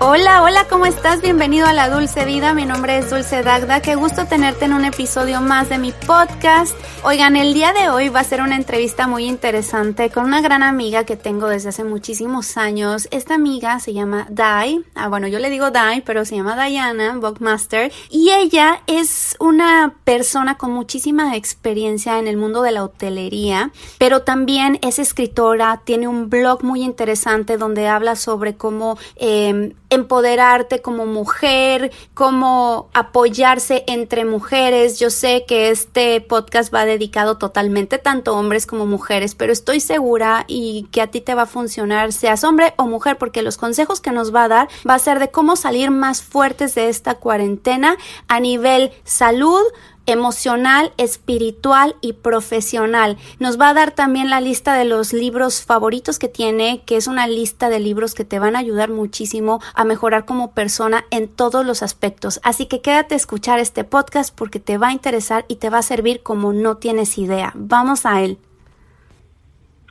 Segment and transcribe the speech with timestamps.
[0.00, 1.22] Hola, hola, ¿cómo estás?
[1.22, 2.52] Bienvenido a La Dulce Vida.
[2.52, 3.80] Mi nombre es Dulce Dagda.
[3.80, 6.76] Qué gusto tenerte en un episodio más de mi podcast.
[7.04, 10.64] Oigan, el día de hoy va a ser una entrevista muy interesante con una gran
[10.64, 13.06] amiga que tengo desde hace muchísimos años.
[13.12, 14.84] Esta amiga se llama Dai.
[14.96, 17.92] Ah, bueno, yo le digo Dai, pero se llama Diana Bogmaster.
[18.10, 24.22] Y ella es una persona con muchísima experiencia en el mundo de la hotelería, pero
[24.22, 31.06] también es escritora, tiene un blog muy interesante donde habla sobre cómo eh, empoderarte como
[31.06, 34.98] mujer, cómo apoyarse entre mujeres.
[34.98, 39.80] Yo sé que este podcast va dedicado totalmente tanto a hombres como mujeres, pero estoy
[39.80, 43.56] segura y que a ti te va a funcionar, seas hombre o mujer, porque los
[43.56, 46.88] consejos que nos va a dar va a ser de cómo salir más fuertes de
[46.88, 47.96] esta cuarentena
[48.28, 49.62] a nivel salud,
[50.06, 53.16] emocional, espiritual y profesional.
[53.38, 57.06] Nos va a dar también la lista de los libros favoritos que tiene, que es
[57.06, 61.28] una lista de libros que te van a ayudar muchísimo a mejorar como persona en
[61.28, 62.40] todos los aspectos.
[62.42, 65.78] Así que quédate a escuchar este podcast porque te va a interesar y te va
[65.78, 67.52] a servir como no tienes idea.
[67.54, 68.38] Vamos a él.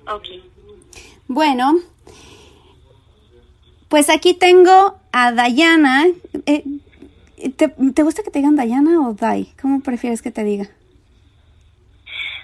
[0.08, 0.26] Ok.
[1.28, 1.80] Bueno,
[3.88, 6.08] pues aquí tengo a Dayana.
[6.46, 6.64] Eh,
[7.50, 9.54] ¿Te, gusta que te digan Dayana o Dai?
[9.62, 10.70] ¿Cómo prefieres que te diga?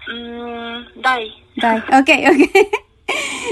[0.07, 1.31] Mm, Dai.
[1.55, 2.67] Dai, ok, ok.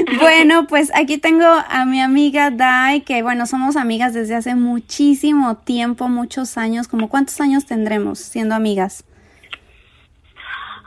[0.20, 5.58] bueno, pues aquí tengo a mi amiga Dai, que bueno, somos amigas desde hace muchísimo
[5.58, 6.88] tiempo, muchos años.
[6.88, 9.04] ¿Como cuántos años tendremos siendo amigas?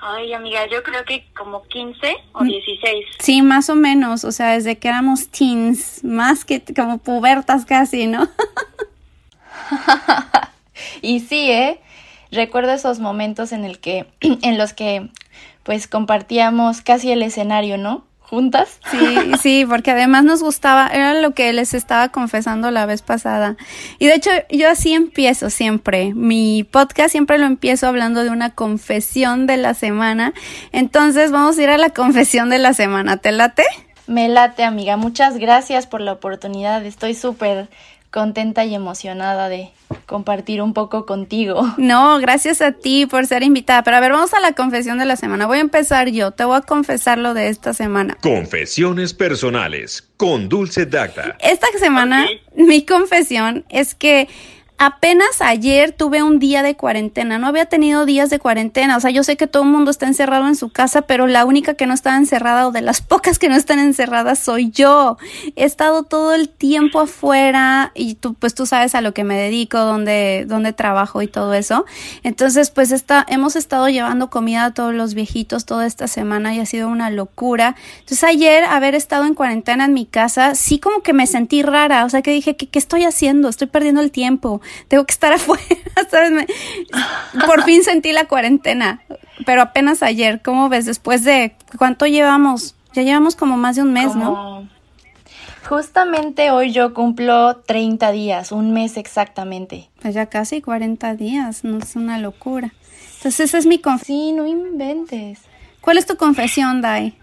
[0.03, 3.06] Ay, amiga, yo creo que como 15 o 16.
[3.06, 7.66] Mm, sí, más o menos, o sea, desde que éramos teens, más que como pubertas
[7.66, 8.27] casi, ¿no?
[11.02, 11.80] y sí, ¿eh?
[12.30, 15.08] Recuerdo esos momentos en, el que, en los que
[15.62, 18.04] pues compartíamos casi el escenario, ¿no?
[18.30, 18.78] juntas.
[18.92, 23.56] Sí, sí, porque además nos gustaba, era lo que les estaba confesando la vez pasada.
[23.98, 26.14] Y de hecho, yo así empiezo siempre.
[26.14, 30.32] Mi podcast siempre lo empiezo hablando de una confesión de la semana.
[30.70, 33.16] Entonces, vamos a ir a la confesión de la semana.
[33.16, 33.64] ¿Te late?
[34.06, 34.97] Me late, amiga.
[34.97, 36.86] Muchas gracias por la oportunidad.
[36.86, 37.68] Estoy súper
[38.10, 39.71] contenta y emocionada de
[40.06, 41.62] compartir un poco contigo.
[41.91, 43.82] No, gracias a ti por ser invitada.
[43.82, 45.47] Pero a ver, vamos a la confesión de la semana.
[45.47, 46.31] Voy a empezar yo.
[46.31, 48.16] Te voy a confesar lo de esta semana.
[48.21, 51.37] Confesiones personales con Dulce Dacta.
[51.41, 54.28] Esta semana mi confesión es que
[54.80, 59.10] apenas ayer tuve un día de cuarentena, no había tenido días de cuarentena, o sea,
[59.10, 61.84] yo sé que todo el mundo está encerrado en su casa, pero la única que
[61.84, 65.18] no está encerrada o de las pocas que no están encerradas soy yo.
[65.54, 69.36] He estado todo el tiempo afuera y tú, pues tú sabes a lo que me
[69.36, 71.84] dedico, dónde, dónde trabajo y todo eso.
[72.22, 76.64] Entonces, pues hemos estado llevando comida a todos los viejitos toda esta semana y ha
[76.64, 77.76] sido una locura.
[77.98, 82.06] Entonces, ayer haber estado en cuarentena en mi casa, sí como que me sentí rara,
[82.06, 83.50] o sea, que dije, ¿qué, qué estoy haciendo?
[83.50, 85.64] Estoy perdiendo el tiempo tengo que estar afuera,
[86.10, 86.47] ¿sabes?
[87.47, 89.03] por fin sentí la cuarentena,
[89.47, 90.86] pero apenas ayer, ¿cómo ves?
[90.86, 92.75] Después de, ¿cuánto llevamos?
[92.92, 94.69] Ya llevamos como más de un mes, ¿no?
[95.69, 99.88] Justamente hoy yo cumplo 30 días, un mes exactamente.
[100.03, 102.72] Pues ya casi 40 días, no es una locura.
[103.16, 104.19] Entonces esa es mi confesión.
[104.19, 105.41] Sí, no inventes.
[105.80, 107.14] ¿Cuál es tu confesión, Dai?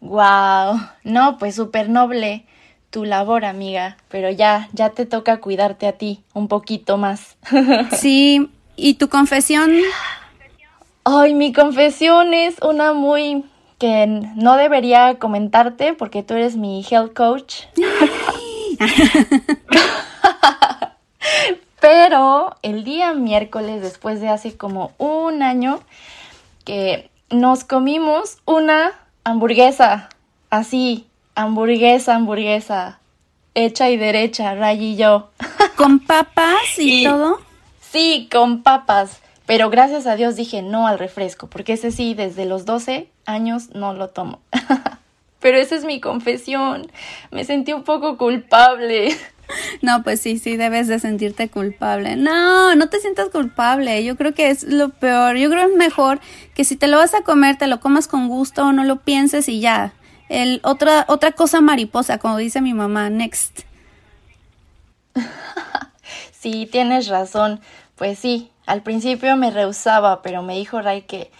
[0.00, 2.46] Wow, no, pues súper noble
[2.90, 7.36] tu labor, amiga, pero ya, ya te toca cuidarte a ti un poquito más.
[7.92, 9.72] sí, ¿y tu confesión?
[11.04, 13.44] Ay, mi confesión es una muy
[13.78, 17.64] que no debería comentarte porque tú eres mi health coach.
[21.80, 25.80] Pero el día miércoles, después de hace como un año,
[26.64, 28.92] que nos comimos una
[29.24, 30.08] hamburguesa,
[30.50, 31.06] así,
[31.36, 32.98] hamburguesa, hamburguesa,
[33.54, 35.30] hecha y derecha, Ray y yo.
[35.76, 37.38] ¿Con papas y, todo?
[37.80, 39.20] Sí, con papas.
[39.46, 43.68] Pero gracias a Dios dije no al refresco, porque ese sí, desde los 12 años
[43.74, 44.40] no lo tomo.
[45.40, 46.90] Pero esa es mi confesión.
[47.30, 49.16] Me sentí un poco culpable.
[49.80, 52.16] No, pues sí, sí, debes de sentirte culpable.
[52.16, 54.02] No, no te sientas culpable.
[54.02, 55.36] Yo creo que es lo peor.
[55.36, 56.18] Yo creo que es mejor
[56.54, 58.96] que si te lo vas a comer, te lo comas con gusto o no lo
[58.96, 59.92] pienses y ya.
[60.28, 63.60] El, otra, otra cosa mariposa, como dice mi mamá, next.
[66.32, 67.60] sí, tienes razón.
[67.96, 71.30] Pues sí, al principio me rehusaba, pero me dijo Ray que,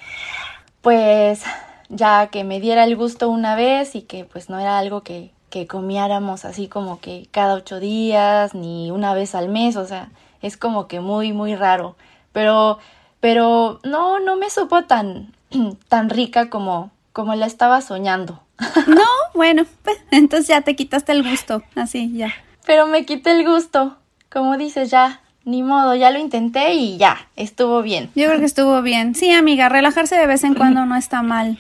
[0.80, 1.42] pues,
[1.88, 5.32] ya que me diera el gusto una vez y que pues no era algo que,
[5.50, 10.10] que comiéramos así como que cada ocho días ni una vez al mes, o sea,
[10.42, 11.96] es como que muy, muy raro.
[12.32, 12.78] Pero,
[13.20, 15.34] pero no, no me supo tan,
[15.88, 18.40] tan rica como, como la estaba soñando.
[18.86, 19.04] No,
[19.34, 22.32] bueno, pues, entonces ya te quitaste el gusto, así, ya.
[22.64, 23.96] Pero me quité el gusto,
[24.30, 28.10] como dices, ya, ni modo, ya lo intenté y ya, estuvo bien.
[28.14, 29.14] Yo creo que estuvo bien.
[29.14, 31.58] Sí, amiga, relajarse de vez en cuando no está mal.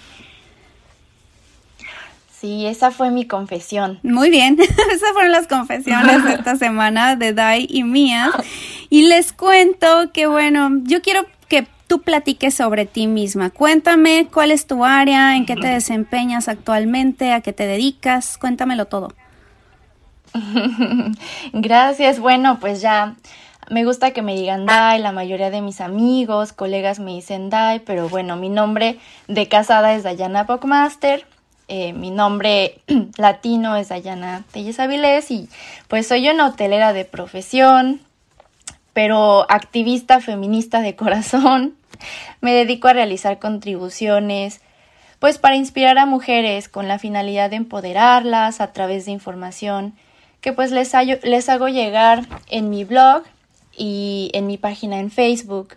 [2.40, 3.98] Sí, esa fue mi confesión.
[4.02, 4.58] Muy bien,
[4.92, 8.30] esas fueron las confesiones de esta semana de Dai y mías.
[8.90, 11.26] Y les cuento que, bueno, yo quiero
[11.86, 13.50] tú platiques sobre ti misma.
[13.50, 18.38] Cuéntame cuál es tu área, en qué te desempeñas actualmente, a qué te dedicas.
[18.38, 19.12] Cuéntamelo todo.
[21.52, 22.18] Gracias.
[22.18, 23.16] Bueno, pues ya
[23.68, 27.80] me gusta que me digan Dai, la mayoría de mis amigos, colegas me dicen Dai,
[27.80, 31.26] pero bueno, mi nombre de casada es Dayana Bockmaster.
[31.68, 32.80] Eh, mi nombre
[33.16, 35.48] latino es Dayana Telles Avilés y
[35.88, 38.00] pues soy una hotelera de profesión,
[38.96, 41.76] pero activista feminista de corazón.
[42.40, 44.62] Me dedico a realizar contribuciones,
[45.18, 49.94] pues para inspirar a mujeres con la finalidad de empoderarlas a través de información
[50.40, 50.94] que pues les,
[51.24, 53.24] les hago llegar en mi blog
[53.76, 55.76] y en mi página en Facebook.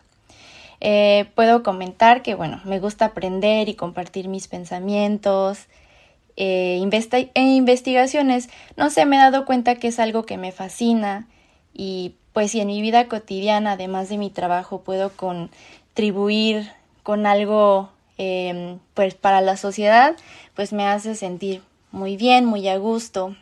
[0.79, 5.67] Eh, puedo comentar que, bueno, me gusta aprender y compartir mis pensamientos,
[6.37, 6.81] eh,
[7.33, 8.49] e investigaciones.
[8.77, 11.27] No sé, me he dado cuenta que es algo que me fascina
[11.73, 16.71] y pues si en mi vida cotidiana, además de mi trabajo, puedo contribuir
[17.03, 20.15] con algo em, pues para la sociedad,
[20.55, 21.61] pues me hace sentir
[21.91, 23.35] muy bien, muy a gusto.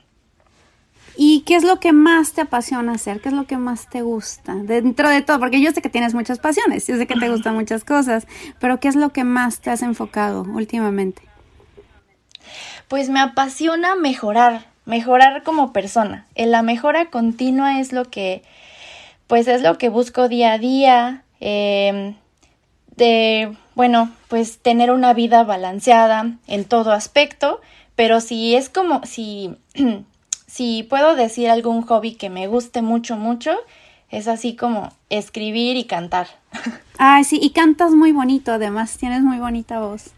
[1.19, 3.19] ¿Y qué es lo que más te apasiona hacer?
[3.21, 4.53] ¿Qué es lo que más te gusta?
[4.53, 7.55] Dentro de todo, porque yo sé que tienes muchas pasiones, yo sé que te gustan
[7.55, 8.27] muchas cosas,
[8.59, 11.23] pero ¿qué es lo que más te has enfocado últimamente?
[12.87, 16.27] Pues me apasiona mejorar, mejorar como persona.
[16.35, 18.43] En la mejora continua es lo que,
[19.27, 21.23] pues es lo que busco día a día.
[21.39, 22.15] Em,
[22.95, 27.61] de, bueno, pues tener una vida balanceada en todo aspecto,
[27.95, 29.55] pero si es como, si
[30.47, 33.55] si puedo decir algún hobby que me guste mucho, mucho,
[34.09, 36.27] es así como escribir y cantar.
[36.97, 40.11] Ay, sí, y cantas muy bonito, además, tienes muy bonita voz.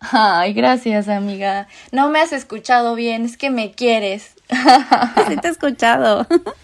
[0.00, 1.68] Ay, gracias, amiga.
[1.92, 4.34] No me has escuchado bien, es que me quieres.
[5.28, 6.26] Sí te he escuchado.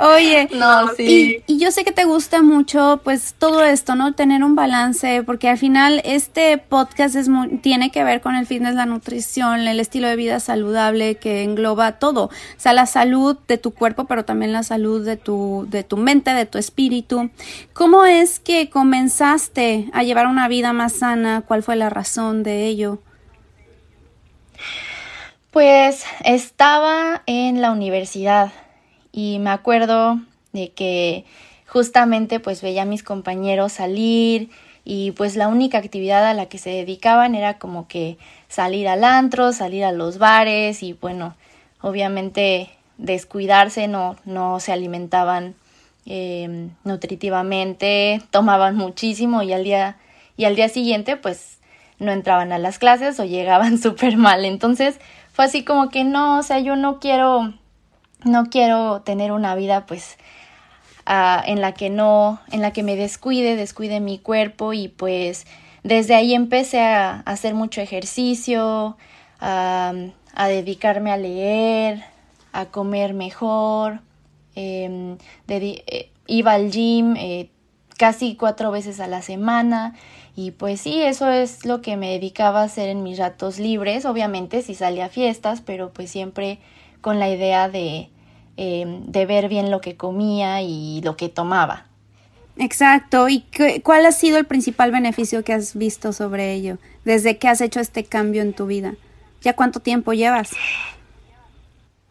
[0.00, 1.42] Oye, no, sí.
[1.46, 4.14] Y, yo sé que te gusta mucho, pues todo esto, ¿no?
[4.14, 7.28] Tener un balance, porque al final este podcast es
[7.62, 11.98] tiene que ver con el fitness, la nutrición, el estilo de vida saludable que engloba
[11.98, 15.84] todo, o sea, la salud de tu cuerpo, pero también la salud de tu, de
[15.84, 17.30] tu mente, de tu espíritu.
[17.72, 21.42] ¿Cómo es que comenzaste a llevar una vida más sana?
[21.46, 23.00] ¿Cuál fue la razón de ello?
[25.50, 28.52] Pues estaba en la universidad
[29.18, 30.20] y me acuerdo
[30.52, 31.24] de que
[31.66, 34.48] justamente pues veía a mis compañeros salir
[34.84, 38.16] y pues la única actividad a la que se dedicaban era como que
[38.46, 41.34] salir al antro, salir a los bares y bueno,
[41.80, 45.56] obviamente descuidarse, no, no se alimentaban
[46.06, 49.96] em, nutritivamente, tomaban muchísimo y al día
[50.36, 51.58] y al día siguiente pues
[51.98, 54.44] no entraban a las clases o llegaban súper mal.
[54.44, 55.00] Entonces
[55.32, 57.52] fue así como que no, o sea, yo no quiero
[58.24, 60.16] no quiero tener una vida pues
[61.06, 65.46] ah, en la que no, en la que me descuide, descuide mi cuerpo y pues
[65.82, 68.96] desde ahí empecé a, hacer mucho ejercicio,
[69.40, 69.92] a,
[70.48, 72.04] dedicarme a leer,
[72.52, 74.00] a comer mejor,
[74.54, 75.16] em,
[75.48, 77.50] eh, iba al gym eh,
[77.96, 79.94] casi cuatro veces a la semana
[80.36, 84.04] y pues sí, eso es lo que me dedicaba a hacer en mis ratos libres,
[84.04, 86.60] obviamente si salía a fiestas, pero pues siempre
[87.00, 88.10] con la idea de,
[88.56, 91.86] em, de ver bien lo que comía y lo que tomaba.
[92.58, 93.28] Exacto.
[93.28, 93.44] ¿Y
[93.82, 97.80] cuál ha sido el principal beneficio que has visto sobre ello desde que has hecho
[97.80, 98.94] este cambio en tu vida?
[99.42, 100.50] ¿Ya cuánto tiempo llevas?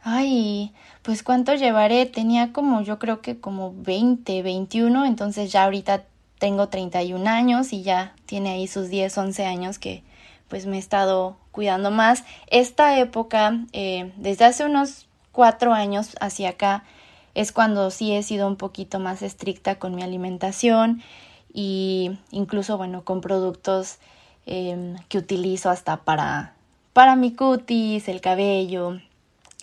[0.01, 2.06] Ay, pues cuánto llevaré.
[2.06, 6.06] Tenía como, yo creo que como 20, 21, entonces ya ahorita
[6.39, 10.03] tengo 31 años y ya tiene ahí sus 10, 11 años que
[10.48, 12.24] pues me he estado cuidando más.
[12.52, 16.84] Esta época, eh, desde hace unos cuatro años hacia acá,
[17.34, 21.02] es cuando sí he sido un poquito más estricta con mi alimentación
[21.52, 23.98] y incluso, bueno, con productos
[24.46, 26.54] em, que utilizo hasta para,
[26.94, 29.02] para mi cutis, el cabello,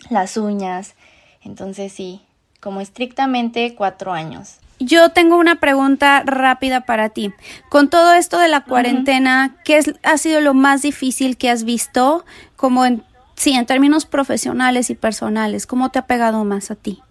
[0.09, 0.95] las uñas.
[1.43, 2.19] Entonces sí,
[2.59, 4.57] como estrictamente cuatro años.
[4.79, 7.33] Yo tengo una pregunta rápida para ti.
[7.69, 11.63] Con todo esto de la cuarentena, ¿qué es, ha sido lo más difícil que has
[11.63, 13.03] visto como en,
[13.35, 15.67] sí, en términos profesionales y personales?
[15.67, 17.01] ¿Cómo te ha pegado más a ti?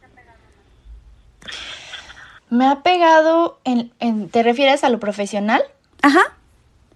[2.50, 5.62] Me ha pegado, en, ¿te refieres a lo profesional?
[6.02, 6.21] Ajá.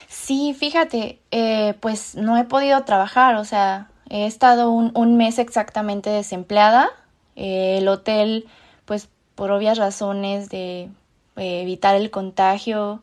[0.06, 5.38] Sí, fíjate, eh, pues no he podido trabajar, o sea, he estado un, un mes
[5.38, 6.90] exactamente desempleada.
[7.37, 8.46] Eh, el hotel,
[8.84, 9.08] pues
[9.38, 10.88] por obvias razones de
[11.37, 13.00] eh, evitar el contagio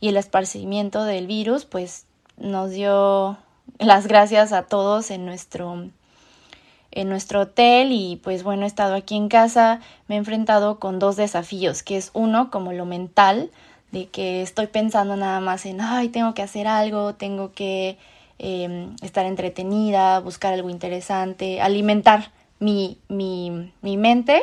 [0.00, 2.04] y el esparcimiento del virus, pues
[2.36, 3.38] nos dio
[3.78, 5.88] las gracias a todos en nuestro
[6.90, 10.98] en nuestro hotel y pues bueno, he estado aquí en casa, me he enfrentado con
[10.98, 13.52] dos desafíos, que es uno como lo mental,
[13.92, 17.98] de que estoy pensando nada más en, ay, tengo que hacer algo, tengo que
[18.40, 24.42] em, estar entretenida, buscar algo interesante, alimentar mi, mi, mi mente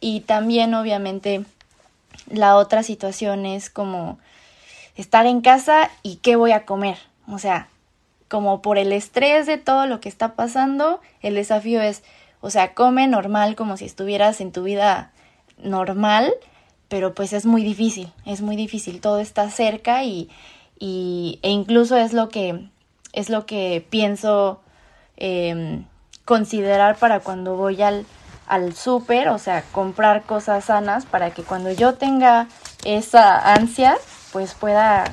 [0.00, 1.44] y, también obviamente
[2.28, 4.18] la otra situación es como
[4.94, 6.98] estar en casa y qué voy a comer.
[7.26, 7.68] O sea,
[8.28, 12.02] como por el estrés de todo lo que está pasando, el desafío es,
[12.40, 15.12] o sea, come normal como si estuvieras en tu vida
[15.56, 16.34] normal,
[16.88, 20.28] pero pues es muy difícil, es muy difícil, todo está cerca y,
[20.78, 22.68] y e incluso es lo que
[23.12, 24.60] es lo que pienso
[25.16, 25.84] em,
[26.24, 28.04] considerar para cuando voy al,
[28.46, 32.48] al súper, o sea, comprar cosas sanas para que cuando yo tenga
[32.84, 33.96] esa ansia,
[34.32, 35.04] pues pueda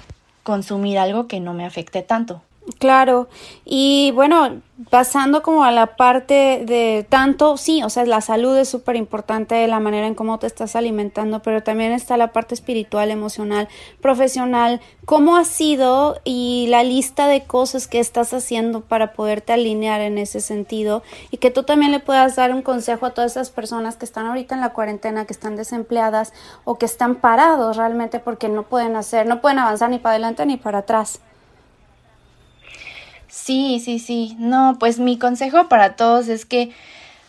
[0.43, 2.41] consumir algo que no me afecte tanto.
[2.77, 3.27] Claro,
[3.65, 8.69] y bueno, pasando como a la parte de tanto, sí, o sea, la salud es
[8.69, 13.09] súper importante, la manera en cómo te estás alimentando, pero también está la parte espiritual,
[13.09, 13.67] emocional,
[13.99, 19.99] profesional, cómo ha sido y la lista de cosas que estás haciendo para poderte alinear
[20.01, 21.01] en ese sentido
[21.31, 24.27] y que tú también le puedas dar un consejo a todas esas personas que están
[24.27, 26.31] ahorita en la cuarentena, que están desempleadas
[26.63, 30.45] o que están parados realmente porque no pueden hacer, no pueden avanzar ni para adelante
[30.45, 31.21] ni para atrás.
[33.31, 34.35] Sí, sí, sí.
[34.39, 36.71] No, pues mi consejo para todos es que,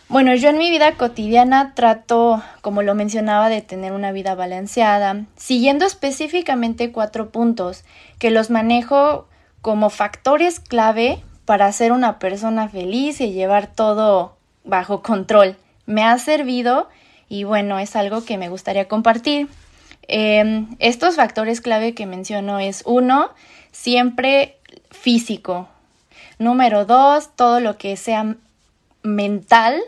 [0.09, 5.26] bueno, yo en mi vida cotidiana trato, como lo mencionaba, de tener una vida balanceada,
[5.37, 7.85] siguiendo específicamente cuatro puntos
[8.18, 9.28] que los manejo
[9.61, 15.56] como factores clave para ser una persona feliz y llevar todo bajo control.
[15.87, 16.88] Me ha servido
[17.28, 19.49] y bueno, es algo que me gustaría compartir.
[20.09, 23.30] Em, estos factores clave que menciono es uno,
[23.71, 24.59] siempre
[24.90, 25.68] físico,
[26.42, 28.34] Número dos, todo lo que sea
[29.04, 29.80] mental.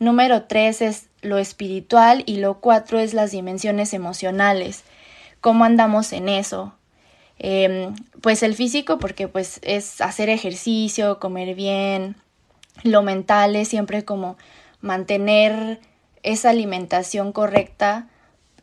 [0.00, 4.82] Número tres es lo espiritual y lo cuatro es las dimensiones emocionales.
[5.40, 6.74] ¿Cómo andamos en eso?
[7.38, 12.16] Em, pues el físico porque pues es hacer ejercicio, comer bien.
[12.82, 14.36] Lo mental es siempre como
[14.80, 15.78] mantener
[16.24, 18.08] esa alimentación correcta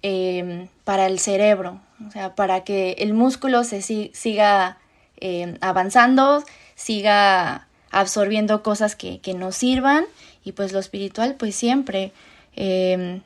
[0.02, 4.78] em, para el cerebro, o sea, para que el músculo se siga
[5.22, 6.44] em, avanzando,
[6.76, 10.06] siga absorbiendo cosas que, que nos sirvan
[10.44, 12.12] y pues lo espiritual pues siempre
[12.56, 13.22] em,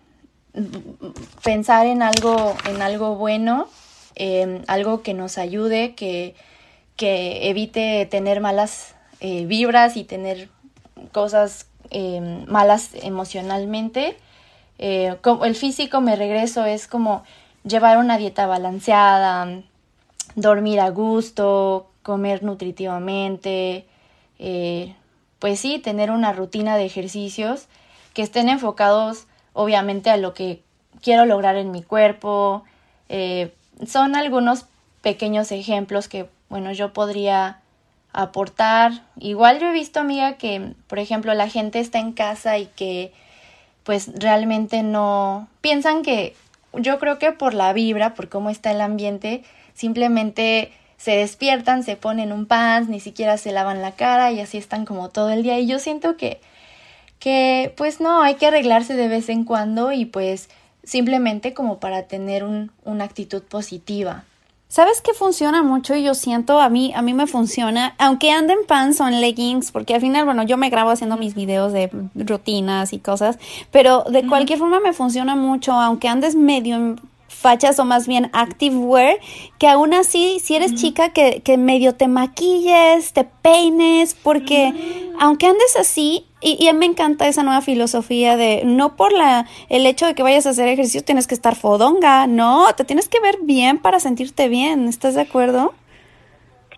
[1.44, 3.68] pensar en algo, en algo bueno,
[4.16, 6.36] em, algo que nos ayude, que,
[6.96, 10.50] que evite tener malas eh, vibras y tener
[11.12, 14.18] cosas em, malas emocionalmente.
[14.80, 17.24] Eh, como el físico me regreso es como
[17.63, 19.62] llevar una dieta balanceada,
[20.36, 23.86] dormir a gusto, comer nutritivamente,
[24.40, 24.96] eh,
[25.40, 27.68] pues sí, tener una rutina de ejercicios
[28.14, 30.64] que estén enfocados obviamente a lo que
[31.02, 32.64] quiero lograr en mi cuerpo.
[33.10, 33.54] Eh,
[33.86, 34.68] son algunos
[35.02, 37.60] pequeños ejemplos que, bueno, yo podría
[38.14, 39.04] aportar.
[39.20, 43.12] Igual yo he visto, amiga, que, por ejemplo, la gente está en casa y que,
[43.84, 46.38] pues, realmente no piensan que,
[46.72, 51.96] yo creo que por la vibra, por cómo está el ambiente, simplemente se despiertan, se
[51.96, 55.44] ponen un pants, ni siquiera se lavan la cara y así están como todo el
[55.44, 55.60] día.
[55.60, 56.42] Y yo siento que,
[57.20, 60.50] que pues no, hay que arreglarse de vez en cuando y pues
[60.84, 64.24] simplemente como para tener un, una actitud positiva.
[64.70, 65.96] ¿Sabes qué funciona mucho?
[65.96, 69.72] Y yo siento, a mí, a mí me funciona, aunque anden pants o en leggings,
[69.72, 73.39] porque al final, bueno, yo me grabo haciendo mis videos de rutinas y cosas,
[73.72, 76.98] pero de cualquier forma me funciona mucho, aunque andes medio
[77.38, 79.20] fachas o más bien active wear,
[79.60, 84.74] que aún así, si eres chica, que, que, medio te maquilles, te peines, porque
[85.20, 89.12] aunque andes así, y, y, a mí me encanta esa nueva filosofía de no por
[89.12, 92.84] la, el hecho de que vayas a hacer ejercicio tienes que estar fodonga, no, te
[92.84, 95.74] tienes que ver bien para sentirte bien, ¿estás de acuerdo?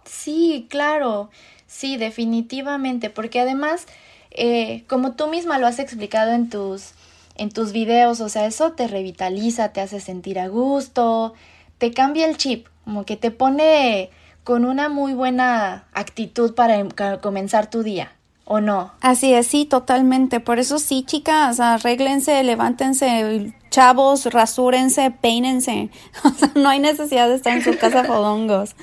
[0.05, 1.29] Sí, claro,
[1.67, 3.85] sí, definitivamente, porque además,
[4.31, 6.93] eh, como tú misma lo has explicado en tus
[7.39, 11.34] en tus videos, o sea, eso te revitaliza, te hace sentir a gusto,
[11.77, 14.10] te cambia el chip, como que te pone
[14.43, 16.89] con una muy buena actitud para em,
[17.22, 18.12] comenzar tu día.
[18.43, 18.91] ¿O no?
[19.00, 20.39] Así es, sí, totalmente.
[20.39, 25.91] Por eso sí, chicas, arréglense, levántense, chavos, rasúrense, peínense.
[26.24, 28.75] O sea, no hay necesidad de estar en su casa fodongos.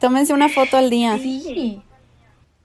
[0.00, 1.16] Tómense una foto al día.
[1.18, 1.80] Sí.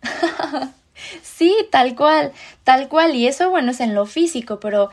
[1.22, 2.34] sí, tal cual,
[2.64, 3.16] tal cual.
[3.16, 4.90] Y eso, bueno, es en lo físico, pero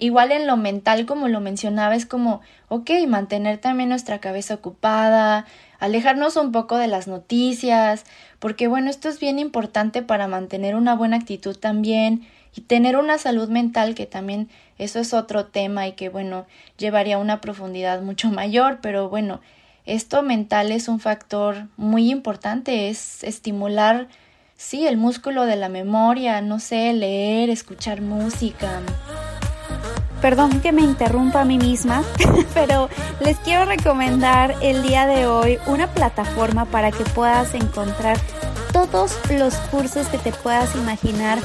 [0.00, 5.46] igual en lo mental, como lo mencionaba, es como, ok, mantener también nuestra cabeza ocupada,
[5.78, 8.04] alejarnos un poco de las noticias,
[8.38, 13.18] porque bueno, esto es bien importante para mantener una buena actitud también y tener una
[13.18, 16.46] salud mental que también eso es otro tema y que bueno,
[16.78, 19.40] llevaría una profundidad mucho mayor, pero bueno,
[19.86, 24.08] esto mental es un factor muy importante, es estimular,
[24.56, 28.80] sí, el músculo de la memoria, no sé, leer, escuchar música.
[30.20, 32.02] Perdón que me interrumpa a mí misma,
[32.54, 32.88] pero
[33.20, 38.18] les quiero recomendar el día de hoy una plataforma para que puedas encontrar
[38.72, 41.38] todos los cursos que te puedas imaginar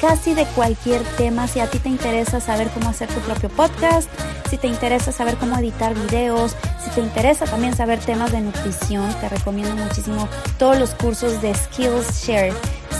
[0.00, 1.46] casi de cualquier tema.
[1.46, 4.08] Si a ti te interesa saber cómo hacer tu propio podcast,
[4.50, 9.08] si te interesa saber cómo editar videos, si te interesa también saber temas de nutrición,
[9.20, 12.52] te recomiendo muchísimo todos los cursos de Skillshare.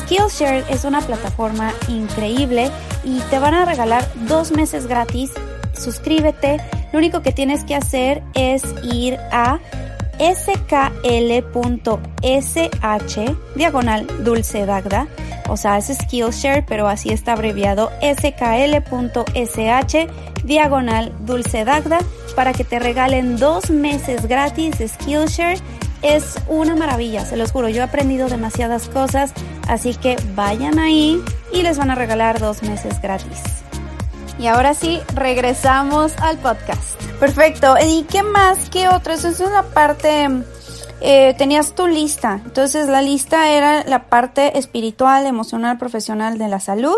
[0.05, 2.71] Skillshare es una plataforma increíble
[3.05, 5.33] y te van a regalar dos meses gratis.
[5.75, 6.59] Suscríbete.
[6.93, 9.59] Lo único que tienes que hacer es ir a
[10.19, 11.33] skl.sh
[13.57, 15.09] diagonal dulce dagda
[15.49, 18.87] o sea, es Skillshare, pero así está abreviado skl.sh
[20.45, 21.99] diagonal dulce dagda
[22.35, 25.59] para que te regalen dos meses gratis Skillshare.
[26.03, 29.33] Es una maravilla, se los juro, yo he aprendido demasiadas cosas,
[29.69, 33.41] así que vayan ahí y les van a regalar dos meses gratis.
[34.39, 37.01] Y ahora sí, regresamos al podcast.
[37.21, 37.77] Perfecto.
[37.87, 38.71] ¿Y qué más?
[38.71, 39.13] ¿Qué otro?
[39.13, 40.29] Eso es una parte
[41.05, 42.41] eh, tenías tu lista.
[42.45, 46.97] Entonces la lista era la parte espiritual, emocional, profesional de la salud.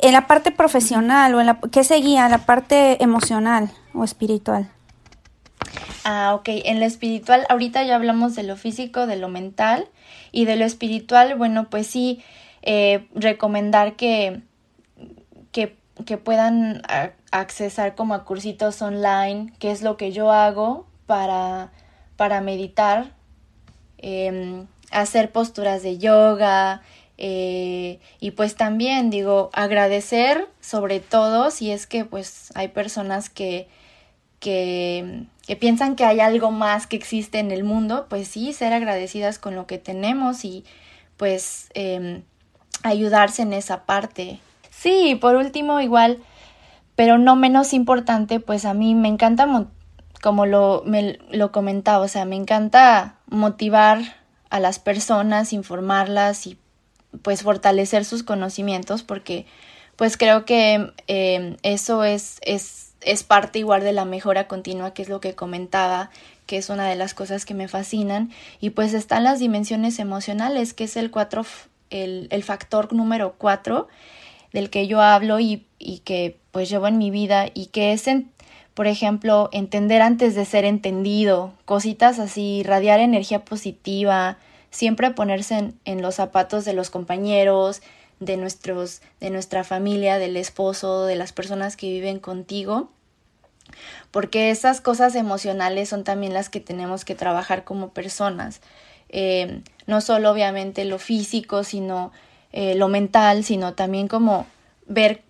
[0.00, 2.28] En la parte profesional o en la ¿qué seguía?
[2.28, 4.70] La parte emocional o espiritual.
[6.08, 6.48] Ah, ok.
[6.64, 9.88] En lo espiritual, ahorita ya hablamos de lo físico, de lo mental
[10.30, 11.34] y de lo espiritual.
[11.36, 12.22] Bueno, pues sí,
[12.62, 14.42] eh, recomendar que,
[15.52, 15.76] que,
[16.18, 16.82] puedan
[17.32, 21.72] accesar como a cursitos online, que es lo que yo hago para,
[22.16, 23.16] para meditar
[23.98, 26.82] Em, hacer posturas de yoga
[27.16, 33.68] eh, y pues también digo agradecer sobre todo si es que pues hay personas que,
[34.46, 35.26] que,
[35.58, 39.56] piensan que hay algo más que existe en el mundo, pues sí, ser agradecidas con
[39.56, 40.64] lo que tenemos y
[41.16, 42.22] pues em,
[42.84, 44.38] ayudarse en esa parte.
[44.70, 46.18] Sí, por último igual,
[46.94, 49.66] pero no menos importante, pues a mí me encanta
[50.22, 53.98] como lo, me, lo comentaba, o sea, me encanta motivar
[54.48, 56.56] a las personas, informarlas y
[57.22, 59.44] pues fortalecer sus conocimientos porque
[59.96, 65.02] pues creo que eh, eso es, es, es parte igual de la mejora continua que
[65.02, 66.10] es lo que comentaba
[66.46, 68.30] que es una de las cosas que me fascinan.
[68.60, 71.44] Y pues están las dimensiones emocionales que es el cuatro
[71.90, 73.88] el, el factor número cuatro
[74.52, 78.06] del que yo hablo y, y que pues llevo en mi vida y que es
[78.06, 78.30] en,
[78.74, 84.38] por ejemplo, entender antes de ser entendido, cositas así, radiar energía positiva,
[84.70, 87.82] siempre ponerse en, los zapatos de los compañeros,
[88.20, 92.90] de nuestros, de nuestra familia, del esposo, de las personas que viven contigo,
[94.10, 98.60] porque esas cosas emocionales son también las que tenemos que trabajar como personas.
[99.08, 102.12] Eh, no solo obviamente lo físico, sino
[102.52, 104.46] eh, lo mental, sino también como
[104.86, 105.22] ver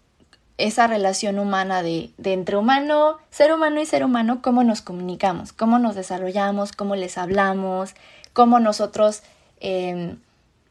[0.59, 5.53] esa relación humana de, de, entre humano, ser humano y ser humano, cómo nos comunicamos,
[5.53, 7.95] cómo nos desarrollamos, cómo les hablamos,
[8.33, 9.23] cómo nosotros
[9.61, 10.19] em,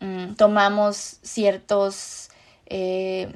[0.06, 2.30] mm, tomamos ciertos,
[2.65, 3.34] eh,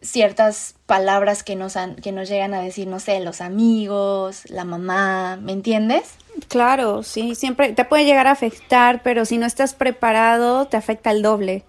[0.00, 4.64] ciertas palabras que nos, han, que nos llegan a decir, no sé, los amigos, la
[4.64, 6.14] mamá, ¿me entiendes?
[6.48, 11.10] Claro, sí, siempre te puede llegar a afectar, pero si no estás preparado, te afecta
[11.10, 11.64] el doble.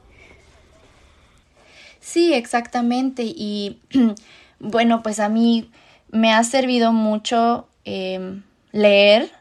[2.08, 3.24] Sí, exactamente.
[3.26, 3.80] Y
[4.60, 5.70] bueno, pues a mí
[6.10, 9.32] me ha servido mucho em, leer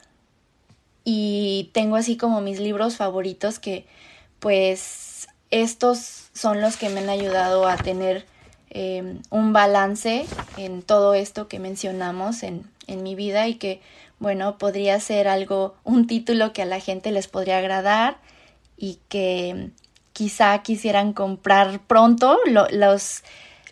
[1.04, 3.86] y tengo así como mis libros favoritos que
[4.40, 8.26] pues estos son los que me han ayudado a tener
[8.70, 13.80] em, un balance en todo esto que mencionamos en, en mi vida y que
[14.18, 18.18] bueno podría ser algo un título que a la gente les podría agradar
[18.76, 19.70] y que
[20.12, 23.22] quizá quisieran comprar pronto los,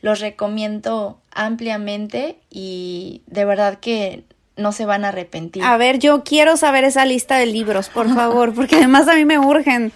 [0.02, 4.24] los recomiendo ampliamente y de verdad que
[4.56, 5.64] no se van a arrepentir.
[5.64, 9.24] A ver, yo quiero saber esa lista de libros, por favor, porque además a mí
[9.24, 9.92] me urgen.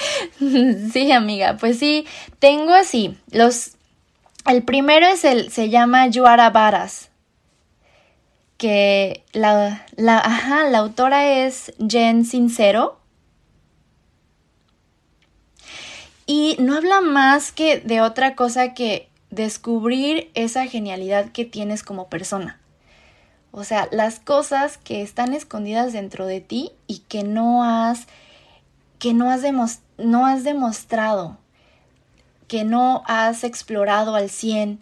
[0.92, 2.06] Sí, amiga, pues sí,
[2.38, 3.72] tengo así, los,
[4.46, 7.10] el primero es el, se llama Yuara Varas,
[8.56, 12.98] que la, la, ajá, la autora es Jen Sincero,
[16.26, 22.08] y no habla más que de otra cosa que descubrir esa genialidad que tienes como
[22.08, 22.60] persona.
[23.50, 28.06] O sea, las cosas que están escondidas dentro de ti y que no has
[28.98, 29.42] que no has,
[29.98, 31.38] no has demostrado,
[32.46, 34.80] que no has explorado al 100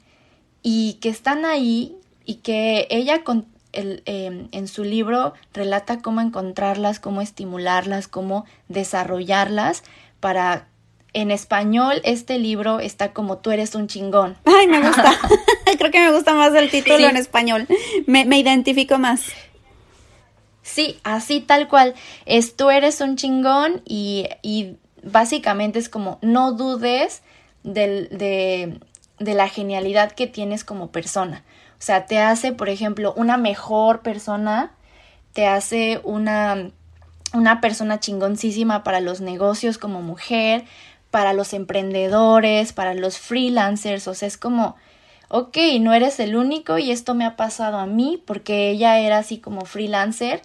[0.63, 6.21] y que están ahí y que ella con el, em, en su libro relata cómo
[6.21, 9.83] encontrarlas, cómo estimularlas, cómo desarrollarlas
[10.21, 10.69] para...
[11.13, 14.37] En español este libro está como tú eres un chingón.
[14.45, 15.19] Ay, me gusta.
[15.79, 17.67] Creo que me gusta más el título en español.
[18.07, 19.23] Me, me identifico más.
[20.61, 21.95] Sí, así tal cual.
[22.27, 27.23] Es tú eres un chingón y, y básicamente es como no dudes
[27.63, 28.81] del, de,
[29.19, 31.45] de la genialidad que tienes como persona.
[31.79, 34.73] O sea, te hace, por ejemplo, una mejor persona,
[35.33, 36.71] te hace una,
[37.35, 40.65] una persona chingoncísima para los negocios como mujer,
[41.11, 44.09] para los emprendedores, para los freelancers.
[44.09, 44.77] O sea, es como,
[45.29, 49.19] ok, no eres el único y esto me ha pasado a mí porque ella era
[49.19, 50.43] así como freelancer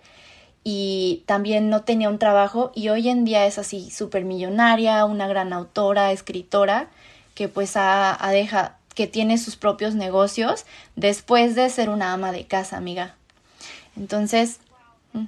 [0.64, 5.28] y también no tenía un trabajo y hoy en día es así súper millonaria, una
[5.28, 6.88] gran autora, escritora,
[7.34, 12.46] que pues ha, ha que tiene sus propios negocios después de ser una ama de
[12.46, 13.16] casa, amiga.
[13.98, 14.60] Entonces,
[15.14, 15.26] mm,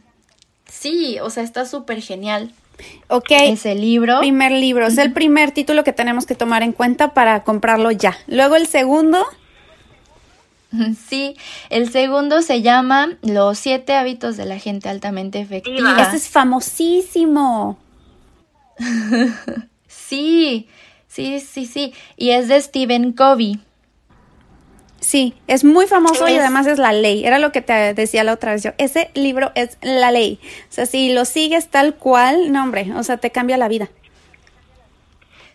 [0.70, 2.54] sí, o sea, está súper genial.
[3.08, 3.32] Ok.
[3.32, 4.20] Ese libro.
[4.20, 4.88] Primer libro.
[4.88, 8.18] Es el primer título que tenemos que tomar en cuenta para comprarlo ya.
[8.28, 9.26] Luego el segundo.
[11.08, 11.36] Sí,
[11.70, 16.02] el segundo se llama Los siete hábitos de la gente altamente efectiva.
[16.02, 17.78] Ese es famosísimo.
[19.88, 20.68] sí,
[21.08, 21.94] sí, sí, sí.
[22.18, 23.60] Y es de Stephen Covey.
[25.00, 27.26] Sí, es muy famoso y además es la ley.
[27.26, 28.72] Era lo que te decía la otra vez yo.
[28.78, 30.40] Ese libro es la ley.
[30.70, 33.90] O sea, si lo sigues tal cual, no hombre, o sea, te cambia la vida.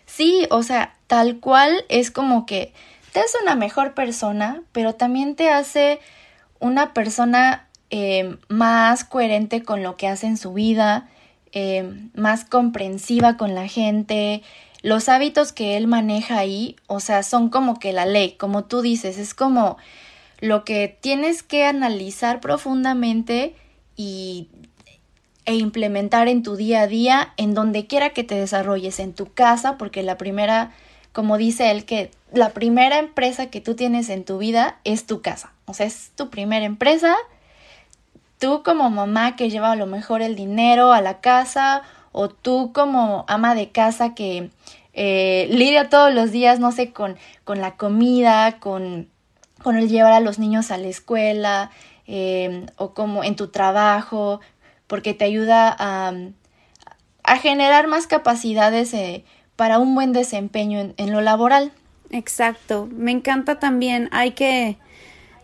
[0.05, 2.73] Sí, o sea, tal cual es como que
[3.11, 5.99] te hace una mejor persona, pero también te hace
[6.59, 11.09] una persona eh, más coherente con lo que hace en su vida,
[11.51, 14.43] eh, más comprensiva con la gente.
[14.81, 18.81] Los hábitos que él maneja ahí, o sea, son como que la ley, como tú
[18.81, 19.77] dices, es como
[20.39, 23.55] lo que tienes que analizar profundamente
[23.95, 24.49] y,
[25.45, 29.33] e implementar en tu día a día, en donde quiera que te desarrolles, en tu
[29.33, 30.71] casa, porque la primera
[31.11, 35.21] como dice él, que la primera empresa que tú tienes en tu vida es tu
[35.21, 35.53] casa.
[35.65, 37.15] O sea, es tu primera empresa.
[38.37, 42.71] Tú como mamá que lleva a lo mejor el dinero a la casa o tú
[42.73, 44.49] como ama de casa que
[44.93, 49.09] eh, lidia todos los días, no sé, con, con la comida, con,
[49.61, 51.71] con, el llevar a los niños a la escuela
[52.07, 54.39] em, o como en tu trabajo,
[54.87, 56.13] porque te ayuda a,
[57.23, 58.93] a generar más capacidades.
[58.93, 59.25] Eh,
[59.59, 61.73] para un buen desempeño en, lo laboral.
[62.11, 64.77] Exacto, me encanta también, hay que,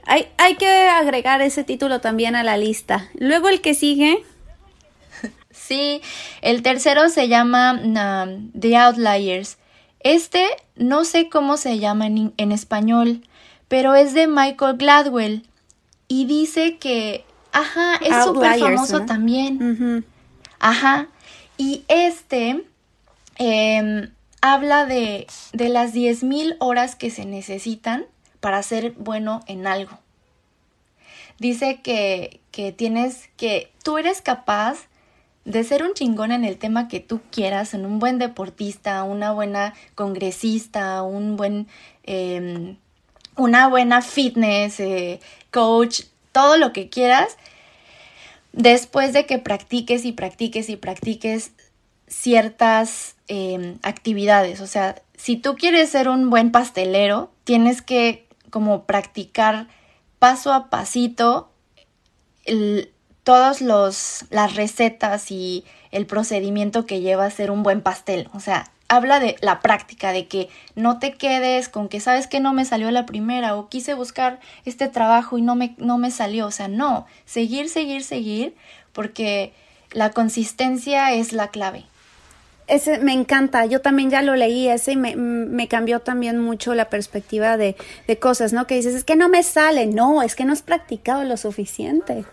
[0.06, 3.10] hay, hay que agregar ese título también a la lista.
[3.15, 4.23] Luego el que sigue.
[5.51, 6.01] Sí,
[6.41, 9.58] el tercero se llama um, The Outliers.
[10.01, 13.23] Este no sé cómo se llama en, en español,
[13.67, 15.43] pero es de Michael Gladwell
[16.08, 20.06] y dice que, ajá, es súper famoso también.
[20.60, 21.08] Ajá,
[21.58, 22.63] y este
[23.38, 24.10] Em,
[24.54, 28.06] habla de, de las 10.000 horas que se necesitan
[28.40, 29.98] para ser bueno en algo.
[31.40, 34.88] Dice que, que tienes que, tú eres capaz
[35.46, 39.32] de ser un chingón en el tema que tú quieras, en un buen deportista, una
[39.32, 41.68] buena congresista, un buen,
[42.04, 42.78] em,
[43.36, 47.38] una buena fitness, eh, coach, todo lo que quieras,
[48.54, 51.52] después de que practiques y practiques y practiques
[52.08, 54.62] ciertas em, actividades.
[54.62, 59.68] O sea, si tú quieres ser un buen pastelero, tienes que como practicar
[60.20, 61.50] paso a pasito
[63.24, 68.30] todas las recetas y el procedimiento que lleva a ser un buen pastel.
[68.34, 72.40] O sea, habla de la práctica, de que no te quedes con que sabes que
[72.40, 76.12] no me salió la primera o quise buscar este trabajo y no me, no me
[76.12, 76.48] salió.
[76.48, 78.56] O sea, no, seguir, seguir, seguir,
[78.94, 79.54] porque
[79.92, 81.86] la consistencia es la clave.
[82.67, 86.73] Ese me encanta, yo también ya lo leí ese y me, me cambió también mucho
[86.73, 87.75] la perspectiva de,
[88.08, 88.67] de, cosas, ¿no?
[88.67, 92.25] Que dices, es que no me sale, no, es que no has practicado lo suficiente.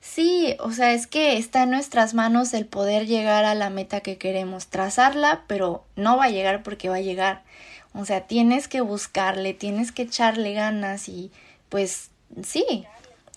[0.00, 4.00] Sí, o sea, es que está en nuestras manos el poder llegar a la meta
[4.00, 7.42] que queremos, trazarla, pero no va a llegar porque va a llegar.
[7.94, 11.30] O sea, tienes que buscarle, tienes que echarle ganas y
[11.68, 12.10] pues
[12.42, 12.86] sí,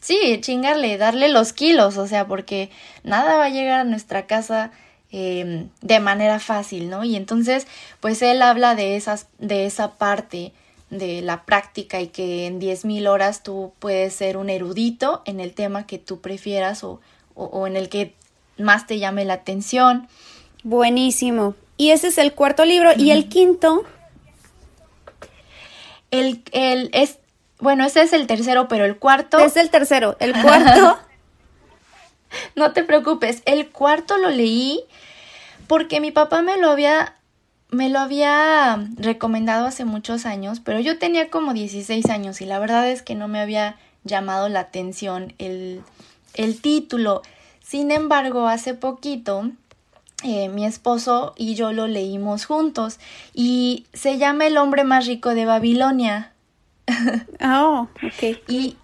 [0.01, 2.69] sí, chingarle, darle los kilos, o sea, porque
[3.03, 4.71] nada va a llegar a nuestra casa
[5.15, 7.03] eh, de manera fácil, ¿no?
[7.03, 7.67] Y entonces,
[7.99, 10.53] pues él habla de esas, de esa parte
[10.89, 15.53] de la práctica y que en 10.000 horas tú puedes ser un erudito en el
[15.53, 16.99] tema que tú prefieras o,
[17.35, 18.15] o, en el que
[18.57, 20.07] más te llame la atención.
[20.63, 21.53] Buenísimo.
[21.77, 22.89] Y ese es el cuarto libro.
[22.97, 23.83] ¿Y el quinto?
[26.09, 27.19] El, el, es,
[27.59, 29.37] bueno, ese es el tercero, pero el cuarto.
[29.37, 30.17] Es el tercero.
[30.19, 30.97] El cuarto.
[32.55, 33.41] no te preocupes.
[33.45, 34.81] El cuarto lo leí
[35.67, 37.15] porque mi papá me lo había
[37.69, 42.59] me lo había recomendado hace muchos años, pero yo tenía como 16 años y la
[42.59, 45.81] verdad es que no me había llamado la atención el,
[46.35, 47.23] el título.
[47.63, 49.49] Sin embargo, hace poquito
[50.23, 52.99] eh, mi esposo y yo lo leímos juntos
[53.33, 56.31] y se llama El hombre más rico de Babilonia.
[57.41, 58.37] Oh, ok.
[58.47, 58.77] Y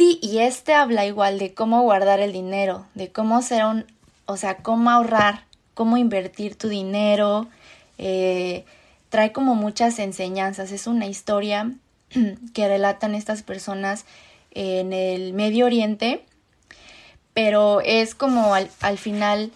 [0.00, 3.84] sí, y este habla igual de cómo guardar el dinero, de cómo ser un,
[4.24, 7.48] o sea, cómo ahorrar, cómo invertir tu dinero,
[7.98, 8.64] eh,
[9.10, 10.72] trae como muchas enseñanzas.
[10.72, 11.74] Es una historia
[12.54, 14.06] que relatan estas personas
[14.52, 16.24] en el Medio Oriente,
[17.34, 19.52] pero es como al, final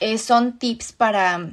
[0.00, 1.52] eh, son tips para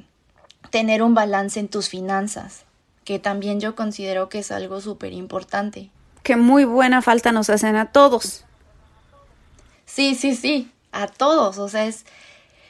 [0.69, 2.65] tener un balance en tus finanzas,
[3.05, 5.91] que también yo considero que es algo súper importante.
[6.23, 8.45] Que muy buena falta nos hacen a todos.
[9.85, 11.57] Sí, sí, sí, a todos.
[11.57, 12.05] O sea, es.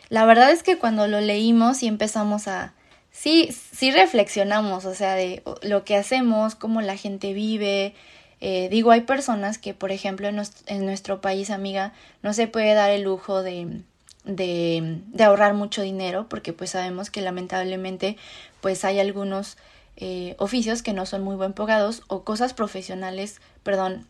[0.10, 2.74] La verdad es que cuando lo leímos y empezamos a,
[3.12, 7.94] sí, sí reflexionamos, o sea, de lo que hacemos, cómo la gente vive.
[8.42, 12.90] Eh, digo, hay personas que, por ejemplo, en, nuestro país, amiga, no se puede dar
[12.90, 13.82] el lujo de,
[14.26, 18.18] de, de, ahorrar mucho dinero, porque pues sabemos que lamentablemente
[18.62, 19.58] pues hay algunos
[20.04, 24.08] eh, oficios que no son muy buen pagados o cosas profesionales, perdón,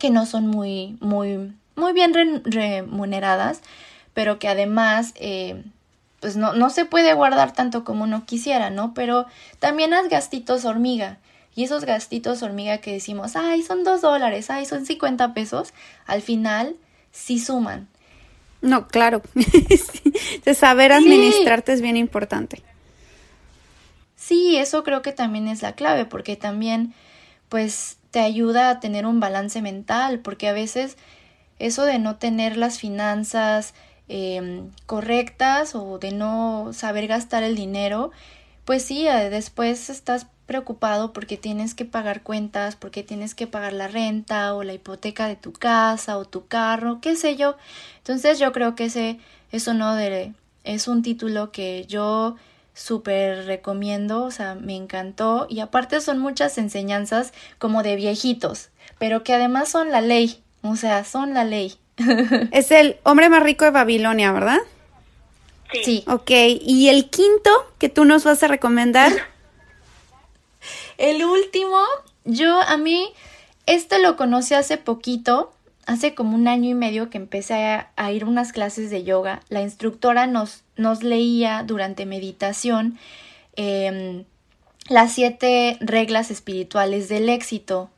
[0.00, 2.12] que no son muy, muy, muy bien
[2.44, 3.60] remuneradas,
[4.14, 5.62] pero que además eh,
[6.18, 8.94] pues no, no se puede guardar tanto como uno quisiera, ¿no?
[8.94, 9.26] Pero
[9.60, 11.18] también haz gastitos hormiga.
[11.54, 15.72] Y esos gastitos hormiga que decimos, ay, son dos dólares, ay, son 50 pesos,
[16.04, 16.74] al final
[17.12, 17.86] sí suman.
[18.60, 19.22] No, claro.
[20.44, 22.60] de saber administrarte es bien importante.
[24.22, 26.94] Sí, eso creo que también es la clave, porque también,
[27.48, 30.96] pues, te ayuda a tener un balance mental, porque a veces
[31.58, 33.74] eso de no tener las finanzas,
[34.14, 38.10] Em, correctas o de no saber gastar el dinero,
[38.66, 43.72] pues sí, eh, después estás preocupado porque tienes que pagar cuentas, porque tienes que pagar
[43.72, 47.56] la renta o la hipoteca de tu casa o tu carro, qué sé yo.
[47.98, 49.18] Entonces yo creo que ese
[49.50, 52.36] es uno de es un título que yo
[52.74, 59.22] súper recomiendo, o sea, me encantó y aparte son muchas enseñanzas como de viejitos, pero
[59.24, 61.74] que además son la ley, o sea, son la ley.
[62.52, 64.58] es el hombre más rico de Babilonia, ¿verdad?
[65.84, 66.04] Sí.
[66.06, 66.30] Ok,
[66.60, 69.10] ¿y el quinto que tú nos vas a recomendar?
[70.98, 71.80] el último,
[72.24, 73.12] yo a mí,
[73.66, 75.52] este lo conocí hace poquito,
[75.86, 77.54] hace como un año y medio que empecé
[77.96, 79.40] a, ir a unas clases de yoga.
[79.48, 80.62] La instructora nos,
[81.02, 82.98] leía durante meditación
[83.56, 84.24] em,
[84.88, 87.90] las siete reglas espirituales del éxito.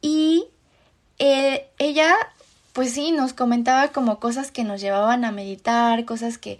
[0.00, 0.44] Y
[1.18, 2.14] eh, ella,
[2.72, 6.58] pues sí, nos comentaba como cosas que nos llevaban a meditar, cosas que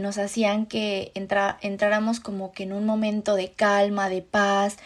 [0.00, 4.78] nos hacían que entráramos como que en un momento de calma, de paz.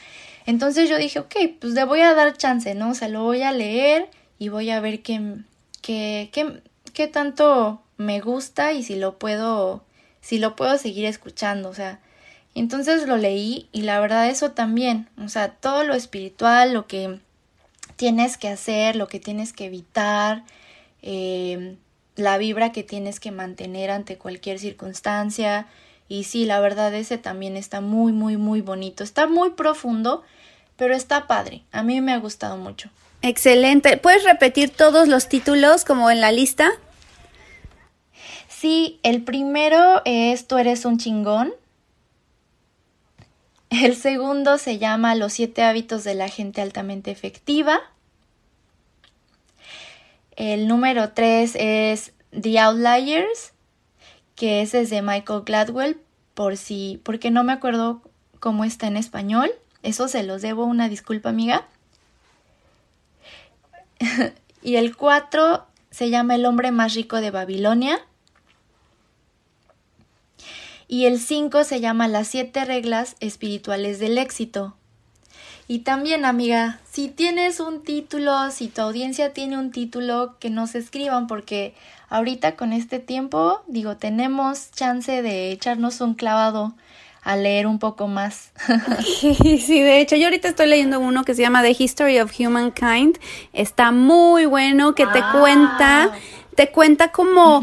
[0.50, 2.90] Entonces yo dije, ok, pues le voy a dar chance, ¿no?
[2.90, 5.36] O sea, lo voy a leer y voy a ver qué,
[5.80, 6.60] qué, qué,
[6.92, 9.84] qué tanto me gusta y si lo puedo,
[10.20, 12.00] si lo puedo seguir escuchando, o sea.
[12.56, 17.20] Entonces lo leí y la verdad eso también, o sea, todo lo espiritual, lo que
[17.94, 20.42] tienes que hacer, lo que tienes que evitar,
[21.00, 21.76] eh,
[22.16, 25.68] la vibra que tienes que mantener ante cualquier circunstancia.
[26.08, 29.04] Y sí, la verdad ese también está muy, muy, muy bonito.
[29.04, 30.24] Está muy profundo,
[30.80, 31.62] pero está padre.
[31.72, 32.88] A mí me ha gustado mucho.
[33.20, 33.98] Excelente.
[33.98, 36.70] ¿Puedes repetir todos los títulos como en la lista?
[38.48, 41.52] Sí, el primero es Tú eres un chingón.
[43.68, 47.78] El segundo se llama Los siete hábitos de la gente altamente efectiva.
[50.34, 53.52] El número tres es The Outliers.
[54.34, 56.00] que ese es de Michael Gladwell,
[56.32, 58.00] por si, porque no me acuerdo
[58.38, 59.50] cómo está en español.
[59.82, 61.66] Eso se los debo una disculpa, amiga.
[64.62, 68.00] y el 4 se llama El hombre más rico de Babilonia.
[70.88, 74.76] Y el 5 se llama Las siete reglas espirituales del éxito.
[75.68, 80.74] Y también, amiga, si tienes un título, si tu audiencia tiene un título, que nos
[80.74, 81.76] escriban porque
[82.08, 86.74] ahorita con este tiempo, digo, tenemos chance de echarnos un clavado
[87.22, 88.52] a leer un poco más.
[89.04, 93.18] sí, de hecho, yo ahorita estoy leyendo uno que se llama The History of Humankind.
[93.52, 96.10] Está muy bueno, que te cuenta,
[96.54, 97.62] te cuenta como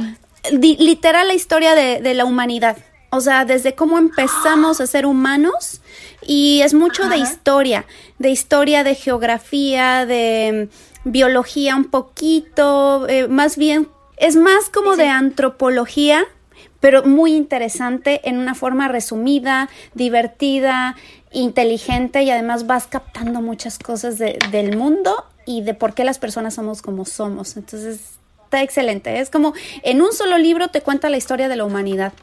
[0.51, 2.77] literal la historia de, de la humanidad.
[3.09, 5.81] O sea, desde cómo empezamos a ser humanos
[6.21, 7.85] y es mucho de historia,
[8.19, 10.69] de historia, de geografía, de
[11.05, 16.25] mm, biología un poquito, eh, más bien, es más como de antropología,
[16.79, 20.95] pero muy interesante en una forma resumida, divertida,
[21.31, 26.55] inteligente y además vas captando muchas cosas del mundo y de por qué las personas
[26.55, 27.57] somos como somos.
[27.57, 29.19] Entonces, está excelente.
[29.19, 32.13] Es como en un solo libro te cuenta la historia de la humanidad.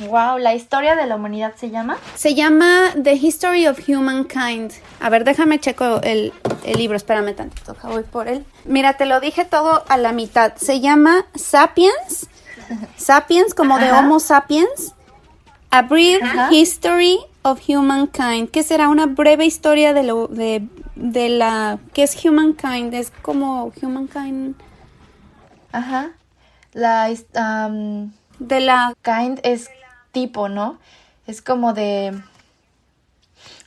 [0.00, 1.98] Wow, la historia de la humanidad se llama.
[2.16, 4.72] Se llama The History of Humankind.
[5.00, 6.32] A ver, déjame checo el,
[6.76, 8.44] libro, espérame tantito, voy por él.
[8.64, 10.54] Mira, te lo dije todo a la mitad.
[10.56, 12.28] Se llama Sapiens.
[12.96, 14.94] Sapiens, como de Homo sapiens.
[15.70, 18.50] A Brief History of Humankind.
[18.50, 18.88] ¿Qué será?
[18.88, 21.78] Una breve historia de lo de, de la.
[21.92, 22.94] ¿Qué es Humankind?
[22.94, 24.54] Es como Humankind.
[25.72, 26.10] Ajá.
[26.72, 27.08] La.
[28.38, 28.94] de la.
[29.02, 29.68] Kind es
[30.14, 30.78] tipo, ¿no?
[31.26, 32.18] Es como de...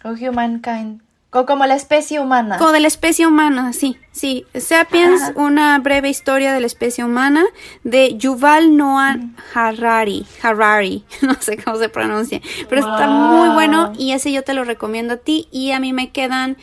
[0.04, 1.02] O humankind.
[1.46, 2.58] Como la especie humana.
[2.58, 4.46] Como de la especie humana, sí, sí.
[4.56, 7.46] Sapiens, una breve historia de la especie humana
[7.84, 9.18] de Yuval Noah
[9.54, 10.26] Harari.
[10.42, 14.64] Harari, no sé cómo se pronuncia, pero está muy bueno y ese yo te lo
[14.64, 16.58] recomiendo a ti y a mí me quedan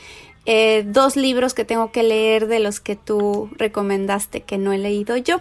[0.47, 4.79] eh, dos libros que tengo que leer de los que tú recomendaste que no he
[4.79, 5.41] leído yo.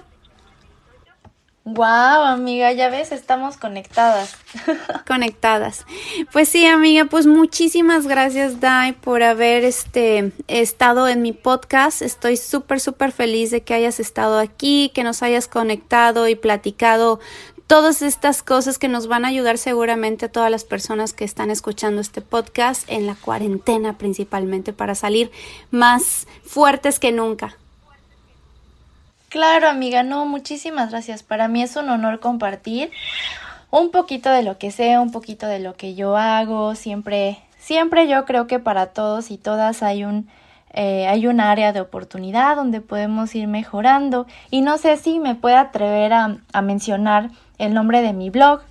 [1.66, 4.36] Wow, amiga, ya ves, estamos conectadas.
[5.08, 5.86] conectadas.
[6.34, 12.02] Pues sí, amiga, pues muchísimas gracias, Dai, por haber este, estado en mi podcast.
[12.02, 17.22] Estoy súper, súper feliz de que hayas estado aquí, que nos hayas conectado y platicado
[17.66, 21.50] todas estas cosas que nos van a ayudar seguramente a todas las personas que están
[21.50, 25.32] escuchando este podcast en la cuarentena principalmente para salir
[25.72, 27.58] más fuertes que nunca.
[29.34, 31.24] Claro, amiga, no, muchísimas gracias.
[31.24, 32.92] Para mí es un honor compartir
[33.72, 36.76] un poquito de lo que sé, un poquito de lo que yo hago.
[36.76, 40.30] Siempre, siempre yo creo que para todos y todas hay un
[40.76, 44.28] eh, hay un área de oportunidad donde podemos ir mejorando.
[44.52, 48.62] Y no sé si me puede atrever a, a mencionar el nombre de mi blog.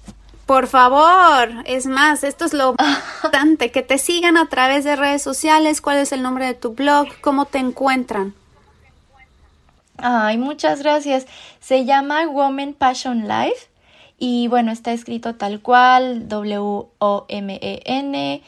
[0.47, 5.23] Por favor, es más, esto es lo importante, que te sigan a través de redes
[5.23, 8.35] sociales, cuál es el nombre de tu blog, cómo te encuentran.
[10.03, 11.27] Ay, muchas gracias.
[11.61, 13.69] Se llama Woman Passion Life
[14.19, 18.43] y bueno, está escrito tal cual, W-O-M-E-N,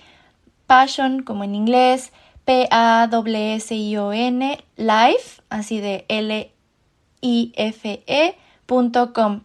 [0.67, 2.12] Passion como en inglés,
[2.45, 6.51] P-A-S-S-I-O-N, Life, así de L-I-F-E.com.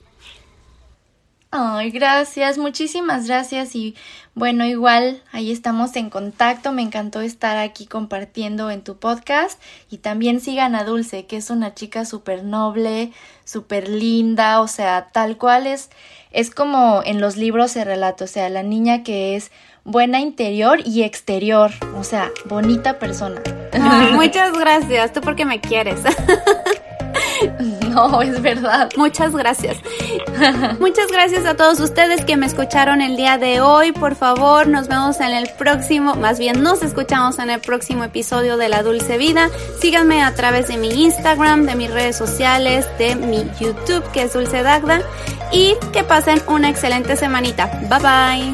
[1.51, 3.97] Ay, gracias, muchísimas gracias y
[4.35, 9.59] bueno, igual ahí estamos en contacto, me encantó estar aquí compartiendo en tu podcast
[9.89, 13.13] y también sigan a Dulce, que es una chica súper noble,
[13.47, 15.89] súper linda, o sea, tal cual es,
[16.33, 19.51] es como en los libros se relata, o sea, la niña que es
[19.89, 23.41] buena interior y exterior, o sea, bonita persona.
[24.13, 26.01] muchas gracias, tú porque me quieres.
[27.89, 28.91] No, es verdad.
[28.97, 29.79] Muchas gracias.
[30.81, 33.93] Muchas gracias a todos ustedes que me escucharon el día de hoy.
[33.93, 38.57] Por favor, nos vemos en el próximo, más bien nos escuchamos en el próximo episodio
[38.57, 39.51] de La Dulce Vida.
[39.81, 44.33] Síganme a través de mi Instagram, de mis redes sociales, de mi YouTube, que es
[44.33, 45.01] Dulce Dagda.
[45.51, 47.67] Y que pasen una excelente semanita.
[47.89, 48.53] Bye bye.